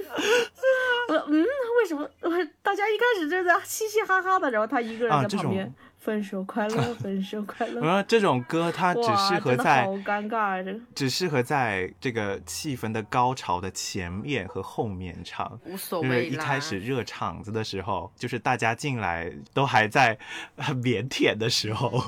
[1.07, 1.45] 我说嗯，
[1.77, 2.09] 为什么？
[2.21, 2.29] 我
[2.62, 7.81] 大家一开始就在嘻嘻哈哈的，然后他一个人在旁边分手快乐， 分手快乐。
[7.81, 10.63] 我说这种歌它只适合在好尴尬啊！
[10.63, 16.29] 这个只适合在这个气氛的高潮的前面和后面唱，无所就是谓。
[16.29, 20.17] 一开始热场子的时候，就是大家进来都还在
[20.57, 22.01] 很 腼腆的时候，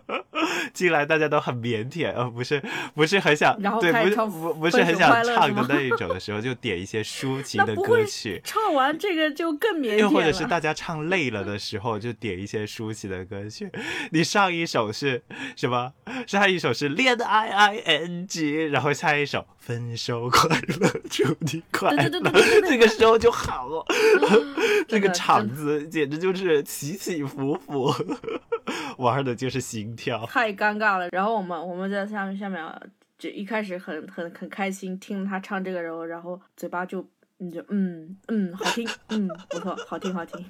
[0.72, 2.62] 进来大家都很腼腆，呃，不是
[2.94, 8.40] 不是很想，然后对，不是不不是很想唱的那一种的时候，就点一些抒情的歌曲。
[8.44, 13.70] 唱完这个就更腼腆又或者是大家唱累了的时候，就点一些抒情的歌曲。
[14.10, 15.22] 你上一首是
[15.56, 15.92] 什么？
[16.26, 20.48] 上一首是恋爱 i n g，然后下一首分手快
[20.80, 22.08] 乐，祝你快乐。
[22.08, 23.84] 对对对对对对 这个时候就好了，
[24.88, 27.94] 这个场子简直就是起起伏伏，
[28.98, 30.24] 玩的就是心跳。
[30.26, 31.08] 太尴尬了。
[31.10, 32.80] 然后我们我们在下面下面啊
[33.18, 37.06] 就一开始很很很开心，听他唱这个，然后然后嘴巴就
[37.38, 40.44] 你就嗯嗯好听，嗯不错，好听好听，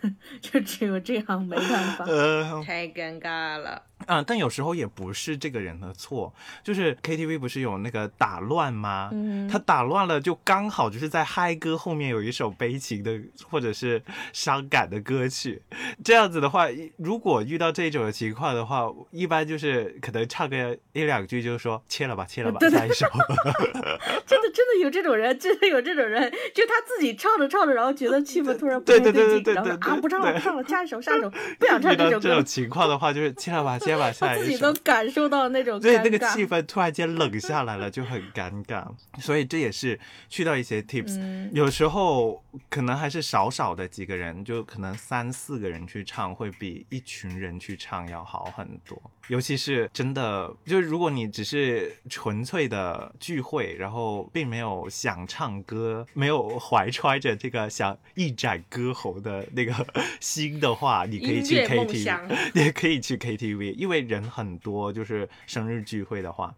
[0.40, 2.04] 就只有这样，没办法。
[2.06, 3.82] 呃，太尴尬了。
[4.08, 6.32] 啊，但有时候也不是这个人的错，
[6.64, 9.10] 就是 KTV 不是有那个打乱吗？
[9.12, 15.62] 嗯他打乱了，就刚好就是在嗨歌后面有一首悲情的或者是伤感的歌曲，
[16.02, 16.66] 这样子的话，
[16.96, 23.06] 如果遇到这种情况的话，一般就是可能唱个一两句，就是说切了吧，切了吧， 下一首。
[24.26, 34.72] 真的真的有这种人，真的有这种人，就他自己唱着唱着，然后觉得气氛突然不对对对对然后啊不唱了不唱了，下一首下一首，不想 唱这首歌这种，情况的话，就是切了吧，切吧， 他下一首自己都。
[34.84, 36.46] 感受到那种所以那个气。
[36.46, 38.86] 氛突然间冷下来了，就很尴尬。
[39.20, 49.00] 所以这也是去到一些 tips，、嗯有时候可能还是少少的几个人，就可能三四个人去唱，会比一群人去唱要好很多。
[49.28, 59.74] 尤其是真的，就是如果你只是纯粹的聚会，然后并没有想唱歌，没有怀揣着这个想一展歌喉的那个
[60.20, 66.52] 心的话，你可以去音乐梦 KTV，想也可以去 KTV，因为人很多，就是生日聚会的话。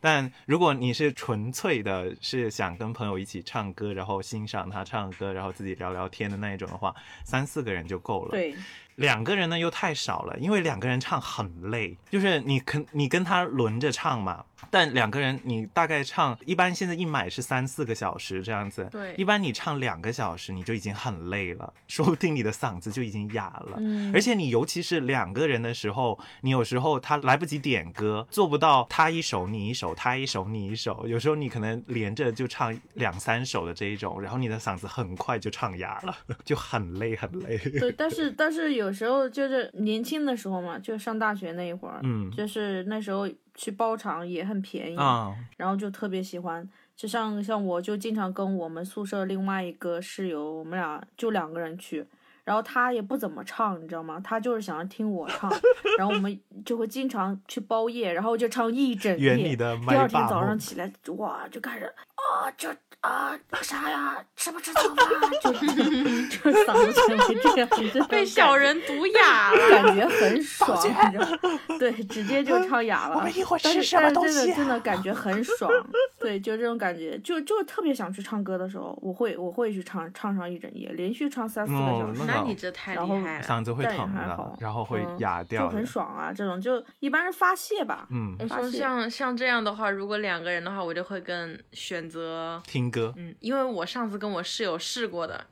[0.00, 6.94] 但如果你是纯粹的，是想跟朋友一起唱歌，然后欣赏他唱歌，然后自己聊聊天的那一种的话，
[7.24, 8.30] 三四个人就够了。
[8.30, 8.54] 对，
[9.02, 14.44] 两个人呢又太少了，因为两个人唱很累，就是你跟你跟他轮着唱嘛。
[14.70, 18.88] 但两个人你大概唱，一般现在一买是三四个小时这样子。
[18.92, 23.76] 对一般你唱两个小时你就已经很累了，说不定你的嗓子就已经哑了。
[23.78, 37.58] 嗯而且你尤其是两个人的时候，你有时候他来不及点歌，做不到他一首你一首，他一首你一首，有时候你可能连着就唱两三首的这一种，然后你的嗓子很快就唱哑了， 就很累很累。
[37.58, 46.68] 对，但是但是有时候就是年轻的时候嘛，就上大学那一会儿，嗯就是那时候去包场也很便宜，啊、然后就特别喜欢。
[46.94, 52.04] 就像像我就经常跟我们宿舍另外一个室友，我们俩就两个人去，
[52.44, 54.20] 然后他也不怎么唱，你知道吗？
[54.22, 55.50] 他就是想要听我唱，
[55.98, 59.36] 然后我们就会经常去包夜，然后就唱一整夜。
[59.36, 62.68] 第麦霸二天早上起来，哇，就开始啊，就
[63.00, 65.06] 啊啥呀，吃不吃早饭？
[65.42, 65.58] 就就
[66.64, 67.56] 嗓子成为这
[67.98, 69.70] 样，被小人毒哑了。
[69.70, 71.38] 感觉很 爽，你知道吗？
[71.78, 73.16] 对，直接就唱哑了。
[73.16, 75.70] 我们一会儿但是吃什么但是东西啊真的真的感觉很爽，
[76.20, 83.44] 对，就这种感觉，就就特别想去唱歌的时候，我会我会去唱唱上一整夜，连续唱三四个哦小时，那那你这太厉害了。
[83.44, 85.86] 嗓子会但也疼的还好，然后会哑掉就很。
[85.86, 86.32] 爽啊。
[86.32, 95.44] 这种就一般是发泄吧，嗯，我说像像这样的话，如果两个人的话，我就会更选择，听歌，嗯，因为我上次跟我室友试过的，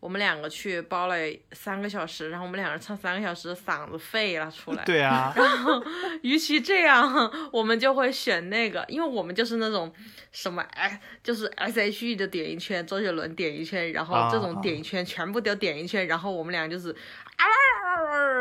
[0.00, 1.16] 我们两个去包了
[1.52, 4.84] 三个小时，然后我们两个人唱三个小时，嗓子废了出来。
[4.84, 5.82] 对啊，然后
[6.22, 9.92] 与其这样，我们就会选那个，因为我们就是那种
[10.30, 17.87] 什么哎，就是 S H E 的点一圈，周杰伦点一圈，然后这种点一圈、全部都点一圈，然后我们俩就是啊，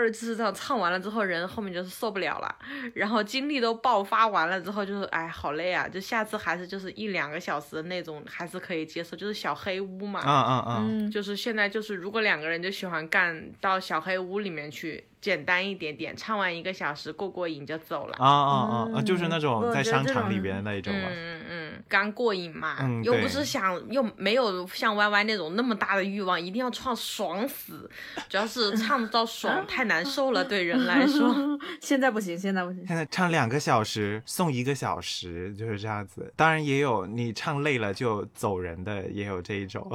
[0.06, 2.56] 就是这样唱完了之后，人后面就是受不了了，
[2.94, 18.16] 然后精力都爆发完了之后，就是哎好累啊，就下次还是就是一两个小时的那种还是可以接受，就是小黑屋嘛，啊啊啊，嗯，就是现在就是，如果两个人就喜欢干到小黑屋里面去，简单一点点，唱完一个小时过过瘾就走了。
[18.18, 21.10] 啊啊啊啊，就是那嗯种在商场里边的那一种嘛。
[21.12, 27.90] 嗯嗯，刚过瘾嘛，嗯对又不是想又没有像 Y Y 那种那么大的欲望，一定要唱爽死，
[28.30, 31.36] 主要是 唱到爽太难受了， 对人来说。
[31.82, 32.88] 现在不行，现在不行。
[32.88, 36.32] 现在唱两个小时送一个小时，就是这样子。
[36.38, 39.92] 当然也有你唱累了就走人的，也有这一种，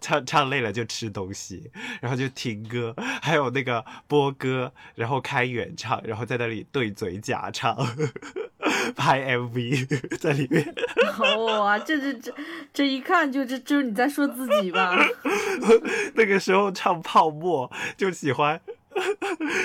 [0.00, 3.84] 唱唱累了就吃东西，然后就听歌，还有那个
[4.16, 7.76] 播歌，然后开原唱，然后在那里对嘴假唱，
[8.96, 9.86] 拍 MV
[10.18, 10.74] 在里面。
[11.44, 12.34] 哇，这这这
[12.72, 14.96] 这一看就这就是你在说自己吧？
[16.16, 18.58] 那个时候唱泡沫就喜欢。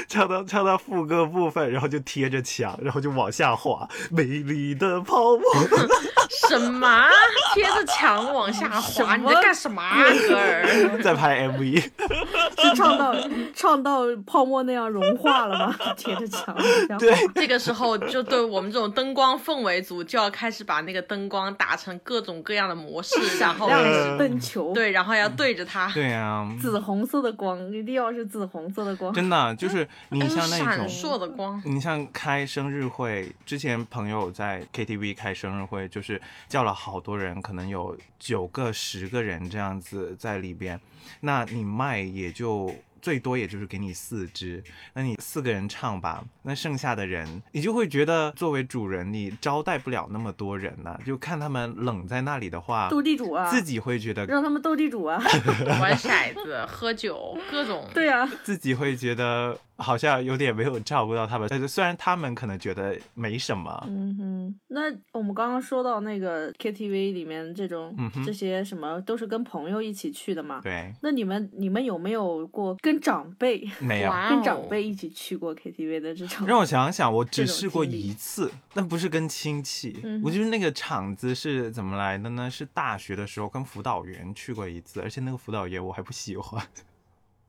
[0.07, 5.43] 唱到唱到副歌部分，然后就贴着墙，然后就往下滑，美丽的泡沫。
[6.49, 7.05] 什么？
[7.53, 9.15] 贴着墙往下滑？
[9.17, 10.99] 你在干什么，啊哥儿？
[11.03, 13.15] 在拍 MV，是 唱到
[13.53, 15.75] 唱到泡沫那样融化了吗？
[15.97, 16.55] 贴着墙。
[16.97, 23.69] 对，这个时候就对我们这种灯光氛围组就要开始把那个灯光打成各种各样的模式，然后
[24.17, 24.73] 灯球。
[24.73, 25.89] 对，然后要对着它。
[25.93, 29.13] 对啊，紫红色的光，一定要是紫红色的光。
[29.21, 31.61] 真的，就是你像那种闪烁的光。
[31.65, 40.79] 你像开生日会之前，朋友在 KTV 开生日会，就是叫了好多人，可能有九个、十个人这样子在里边，
[41.21, 42.73] 那你卖也就。
[43.01, 55.21] 最多也就是给你四支，那你四个人唱吧，那剩下的人你就会觉得作为主人你招待不了那么多人呢，就看他们冷在那里的话，斗地主啊，自己会觉得让他们斗地主啊，
[55.81, 59.57] 玩骰子、喝酒各种，对啊，自己会觉得。
[59.81, 63.83] 好像有点没有照顾到他们， 但是虽然他们可能觉得没什么。
[63.87, 70.61] 嗯哼，那我们刚刚说到那个 KTV 里面这种这些什么都是跟朋友一起去的嘛？
[70.63, 70.93] 对。
[71.01, 76.45] 那你们你们有没有过跟长辈没有跟长辈一起去过 KTV 的这种？
[76.45, 79.99] 让我想想，我只试过一次，但不是跟亲戚。
[80.03, 82.49] 嗯，我就是那个场子是怎么来的呢？
[82.51, 86.61] 是大学的时候跟辅导员去过一次，而且那个辅导员我还不喜欢。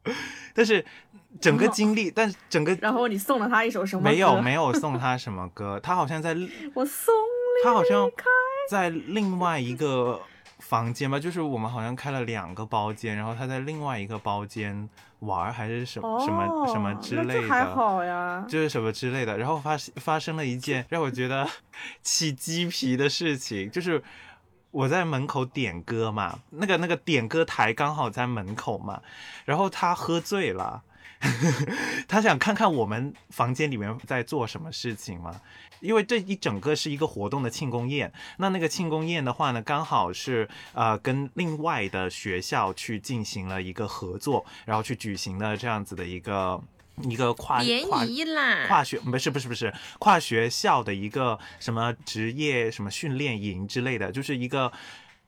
[0.55, 0.84] 但是
[1.40, 4.11] 整个经历，但整个然后你送了他一首什么歌？
[4.11, 6.36] 没有没有送他什么歌，他好像在
[6.74, 7.14] 我送
[7.64, 8.11] 他好像
[8.68, 10.20] 在另外一个
[10.59, 14.88] 房间吧，就是我们好像开了两个包间，然后他在另外一个包间
[15.20, 21.48] 玩还是什么什么什么之类的，还好呀，就是什么之类的，然后发发生了一件 让我觉得
[22.03, 24.03] 起鸡皮的事情，就是。
[24.73, 29.01] 我在门口点歌嘛，那个那个点歌台刚好在门口嘛，
[29.45, 30.83] 然后他喝醉了，
[32.09, 35.41] 他想看看我们房间里面在做什么事情嘛，
[35.81, 46.61] 因为这一整个是一个活动的庆功宴，那那个庆功宴的话呢，刚好是呃跟另外的学校去进行了一个合作，然后去举行了这样子的一个。
[47.03, 54.72] 一个跨联谊啦，跨学不是不是不是跨学校的一个什么职业什么训练营之类的，就是一个。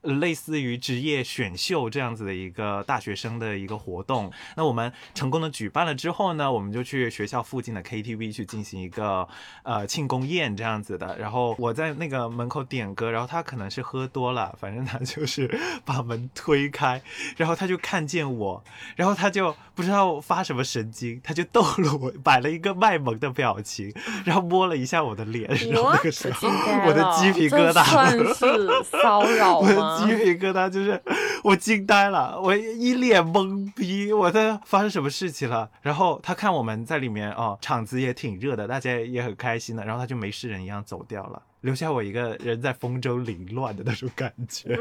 [0.05, 9.27] 类似于职业选秀这样子的一个大学生的一个活动，那我们成功的举办了之后呢，我们就去学校附近的 KTV 去进行一个
[9.63, 11.17] 呃庆功宴这样子的。
[11.19, 17.01] 然后我在那个门口点歌，然后他可能是喝多了，反正他就是把门推开，
[17.37, 18.63] 然后他就看见我，
[18.97, 23.95] 然后他就不知道发什么神经，他就逗了我，摆了一个卖萌的表情，
[24.25, 26.49] 然后摸了一下我的脸，然后那个时候
[26.87, 28.35] 我的鸡皮疙瘩，算是
[28.85, 29.94] 骚扰吗？
[29.99, 31.01] 鸡皮疙瘩就是
[31.43, 35.71] 我惊呆了，我一脸懵逼，我在发生什么事情了？
[35.83, 44.79] 然后他看我们在里面哦，场子也挺热的，大家也很开心的，然后他就没事人一样走掉了，留下我一个人在风中凌乱的那种感觉。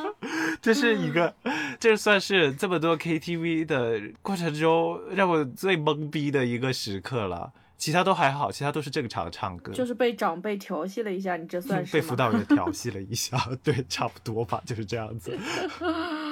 [0.60, 1.34] 这是一个，
[1.80, 7.52] 这算是这么多 KTV 的过程中让我最懵逼的一个时刻了。
[7.82, 9.72] 其他都还好，其他都是正常唱歌。
[9.72, 15.36] 就是被长辈调戏了一下，你这算 是被辅导员调戏了一下， 对，差不多吧，就是这样子。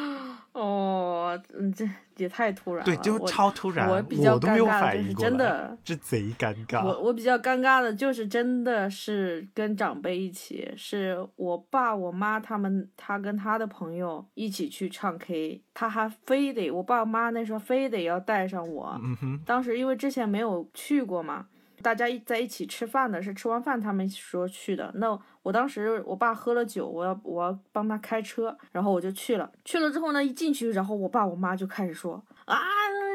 [0.53, 6.84] 哦，嗯，这也太突然了，对，就超突然，我比较尴尬的就是真的，这贼尴尬。
[6.84, 18.98] 我我比较尴尬的就是真的是跟长辈一起，是我爸我妈他们，他跟他的朋友一起去唱 K，他还非得我爸我妈那时候非得要带上我。
[19.03, 21.46] 嗯哼，当时因为之前没有去过嘛，
[21.83, 25.18] 大家一在一起吃饭的是吃完饭他们说去的，那。
[25.43, 29.51] 我当时我爸喝了酒，我要我要帮他开车，然后我就去了。
[29.64, 32.59] 去了之后呢，一进去，然后我爸我妈就开始说啊。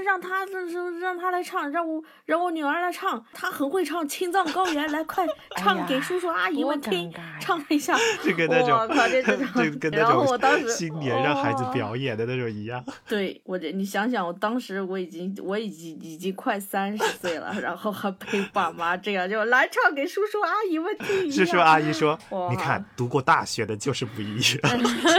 [0.05, 5.25] 让他这是让他来唱，让我让我女儿来唱，她很会唱《青藏高原》，来快
[5.57, 7.97] 唱给叔叔阿姨们听，唱一下。
[8.23, 8.87] 就跟那种，
[9.55, 12.83] 就跟那种新年让孩子表演的那种一样。
[13.07, 21.31] 对我这，你想想，我当时我已经我已经已经快三十岁了，然后还陪爸妈这样就来唱给叔叔阿姨们听。
[21.31, 22.17] 叔叔阿姨说
[22.51, 24.59] ：“你看，读过大学的就是不一样。”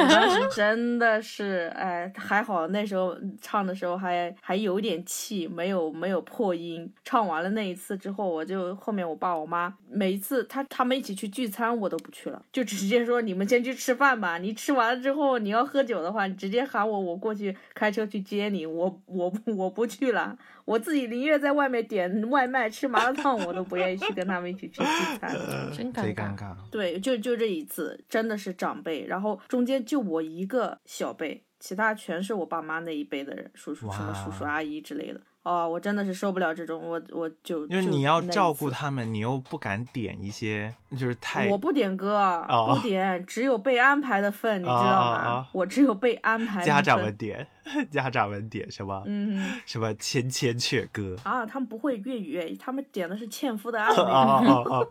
[0.09, 4.76] 当时真的是，哎，还好那时候唱的时候还还有。
[4.77, 6.93] 有点气，没有没有破音。
[7.03, 14.37] 唱完了那一次之后，我就后面我爸我妈每一次他他们一起去聚餐，我都不去了，就直接说你们先去吃饭吧。
[14.37, 18.66] 你吃完了之后，你要喝酒的话，你直接喊我，我过去开车去接你。
[18.66, 25.35] 我我我不去了，我自己宁愿在外面点外卖吃麻辣烫，我都不愿意去跟他们一起去聚餐，
[25.72, 26.55] 真尴尬。
[26.70, 31.46] 对，就就这一次，真的是长辈，然后中间就我一个小辈。
[31.59, 35.21] 其他全是我爸妈那一辈的人，叔叔什么叔叔阿姨之类的。
[35.43, 42.16] 哦，我真的是受不了这种，我我就就因为你要照顾他们，你又不敢点一些就是太我不点歌，
[42.49, 44.74] 哦不点，只有被安排的份，你知道
[45.12, 45.47] 吗？
[45.53, 47.47] 我只有被安排的家长们点，
[47.91, 51.16] 家长们点什么、嗯什么千千阙歌。
[51.24, 54.64] 啊，他们不会粤语，他们点的是《纤夫的爱》哦那哦。
[54.70, 54.89] 哦，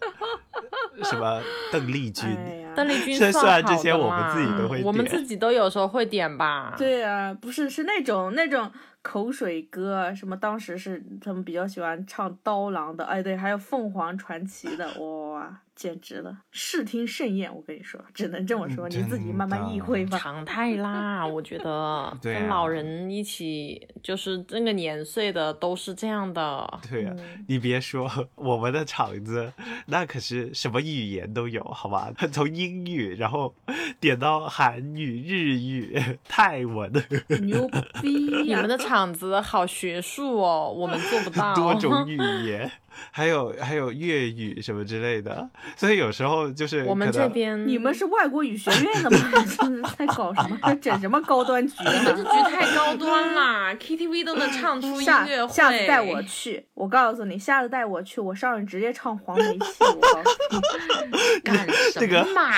[1.05, 2.28] 什么邓丽君？
[2.28, 6.74] 哎，邓丽君虽算这些我们自己都会我们自己都有时候会点吧。
[6.78, 8.70] 对啊，不是是那种那种
[9.03, 20.18] 口水歌，什么当时是他们比较喜欢唱刀郎的，哎对，还有凤凰传奇的，哇，简直了，视听盛宴，我跟你说，只能这么说，嗯你自己慢慢意会吧。
[20.18, 26.68] 常态啦，我觉得 对啊跟老人一起，就是这个年岁的都是这样的。
[26.91, 29.51] 对呀、嗯你别说，我们的场子
[29.87, 32.12] 那可是什么语言都有，好吧？
[32.31, 33.55] 从英语，然后
[33.99, 36.93] 点到韩语、日语、泰文，
[37.41, 37.66] 牛
[38.03, 41.55] 逼呀、你们的场子好学术哦，我们做不到。
[41.55, 42.70] 多种语言，
[43.11, 49.18] 还有还有粤语什么之类的，所以有时候就是我们这边你们是外国语学院的吗？
[49.45, 50.74] 是在搞什么？
[50.80, 52.12] 整什么高端局这啊？
[52.16, 55.53] 局太高端啦， KTV 都能唱出音乐会。
[55.53, 61.41] 下次带我去，我告诉你，下次带我去，我上去直接唱黄梅戏，我告诉你。
[61.43, 61.57] 干
[61.93, 62.51] 什那个么嘛？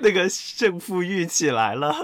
[0.00, 1.94] 那个胜负欲起来了。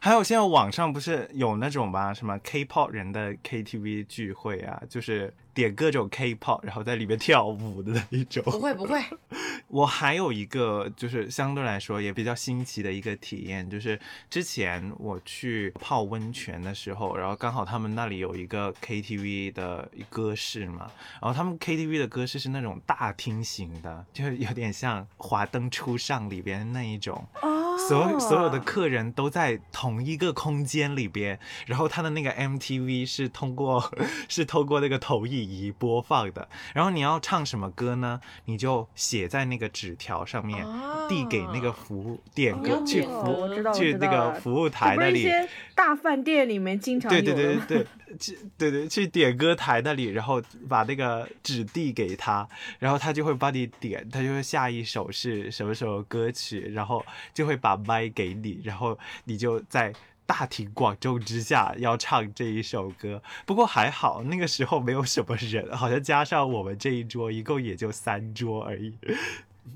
[0.00, 8.42] 还有现在网上不是有那种吧，什么 K-pop 人的 KTV 聚会啊，就是点各种 K-pop，然后在里面跳舞的那一种。
[8.44, 9.02] 不会不会，
[9.68, 13.98] 我还有一个就是相对来说也比较新奇的一个体验，就是
[14.28, 20.90] 之前我去泡温泉的时候，然后刚好他们那里有一个 KTV 的歌室嘛，
[21.22, 27.26] 然后他们 KTV 的歌室是那种大厅型的，就是有点像《华灯初上》里边那一种。
[27.42, 33.92] 哦，所有所有的客人都在同一个空间里边，然后他的那个 MTV 是通过
[34.28, 38.20] 是通过那个投影仪播放的，然后你要唱什么歌呢？
[38.46, 40.66] 你就写在那个纸条上面，
[41.08, 45.20] 递给那个服务点歌去服务，去那个服务台那里。
[45.20, 47.86] 一些大饭店里面经常对对对对对，
[48.18, 59.92] 去对对去点歌台那里，然后把那个纸递给他，然后他就会帮你点，他就会下一首是什么什么歌曲，然后就会把麦给你，然后你就在。
[60.26, 68.94] 大庭广众之下要唱这一首歌，不过还好那个时候没有什么人，好像加上我们这一桌，一共也就三桌而已。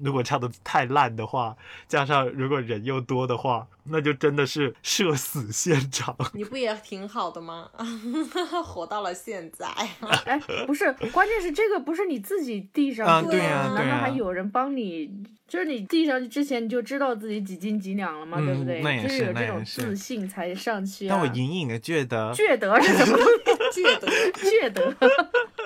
[0.03, 6.15] 如果唱的太烂的话，加上如果人又多的话，那就真的是社死现场。
[6.35, 7.69] 你不也挺好的吗？
[8.65, 9.67] 活到了现在。
[10.25, 15.11] 哎，不是，关键是这个不是你自己递上去的，啊对呀难道还有人帮你？
[15.49, 18.83] 就是你递上去之前你就知道自己几斤几两了嘛，嗯对不对？
[18.83, 21.17] 那也就是有这种那也是自信才上去啊。
[21.17, 23.83] 但我隐隐的觉得，觉得是什么东西？
[23.83, 24.07] 记 得
[24.61, 24.95] 觉得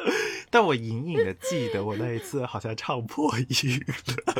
[0.50, 4.34] 但我隐隐的记得我那一次好像唱破音了，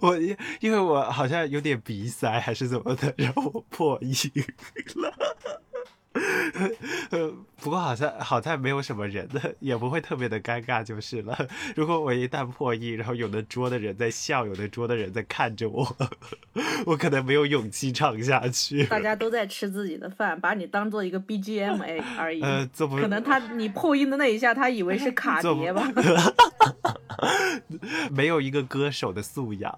[0.02, 0.18] 我
[0.60, 4.12] 因为我好像有点鼻塞还是怎么的，然后我破音
[4.96, 5.14] 了。
[7.10, 7.32] 呃，
[7.62, 11.38] 不过好像好在没有什么人的，也不会特别的尴尬就是了。
[11.76, 15.96] 如果我一旦破音，然后有的桌的人在笑，有的桌的人在看着我，
[16.86, 18.84] 我可能没有勇气唱下去。
[18.86, 22.42] 大家都在吃自己的饭，把你当做一个 BGM 而而已。
[22.42, 25.88] 呃，做不可能他你破音的那一下，他以为是卡碟吧，
[28.10, 29.72] 没有一个歌手的素养。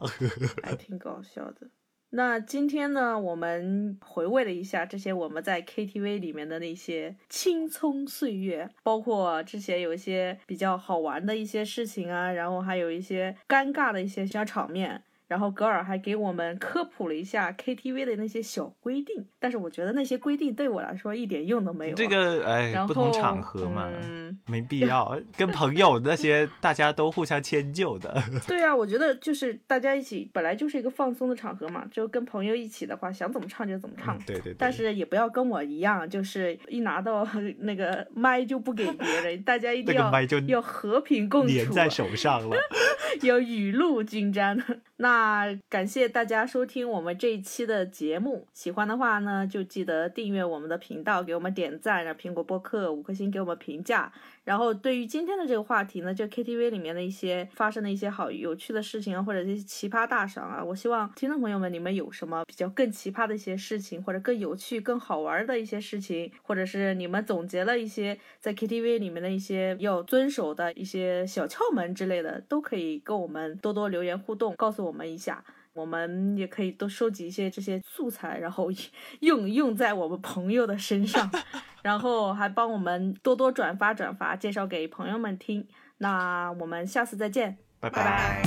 [0.63, 1.69] 还挺搞笑的。
[2.15, 15.03] 那今天呢，我们回味了一下这些我们在 KTV 里面的那些青葱岁月，包括之前有一些比较好玩的一些事情啊，然后还有一些尴尬的一些小场面。
[15.33, 21.97] 然后格尔还给我们科普了一下 KTV 的那些小规定，但是我觉得那些规定对我来说一点用都没有啊。
[21.97, 25.19] 这个哎不同场合嘛，嗯，没必要。
[25.35, 28.23] 跟朋友那些 大家都互相迁就的。
[28.47, 34.19] 对啊，我觉得就是大家一起本来就是一个放松的场合嘛，就跟朋友一起的话，想怎么唱就怎么唱。
[34.27, 34.57] 对对对。
[34.59, 37.27] 但是也不要跟我一样，就是一拿到
[37.61, 42.55] 那个麦就不给别人，大家一定要那个麦就要和平共处，啊粘在手上了。
[43.23, 44.59] 要雨露均沾。
[44.97, 45.22] 那
[45.69, 54.13] 感谢大家收听我们这一期的节目，喜欢的话呢，就记得订阅我们的频道，给我们点赞，让苹果播客五颗星给我们评价。
[54.45, 75.45] 然后对于今天的这个话题呢，就 KTV 里面的一些发生的一些好有趣的事情啊，或者一些奇葩大赏啊，我希望听众朋友们你们有什么比较更奇葩的一些事情，或者更有趣、更好玩的一些事情，或者是你们总结了一些在 KTV 里面的一些要遵守的一些小窍门之类的，都可以跟我们多多留言互动，告诉我们一下。
[75.75, 78.69] 我们也可以多收集一些这些素材，然后
[79.21, 81.31] 用用在我们朋友的身上，
[81.83, 85.67] 然后还帮我们多多转发转发，介绍给朋友们听。
[85.99, 88.43] 那我们下次再见，拜拜。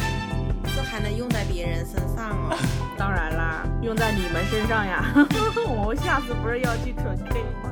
[0.75, 2.57] 这还能用在别人身上哦？
[2.97, 5.03] 当然啦，用在你们身上呀。
[5.85, 7.71] 我下次不是要去纯 K 吗？